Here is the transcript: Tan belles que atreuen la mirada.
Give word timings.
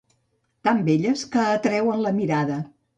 Tan 0.69 0.81
belles 0.89 1.27
que 1.37 1.47
atreuen 1.53 2.05
la 2.09 2.19
mirada. 2.21 2.63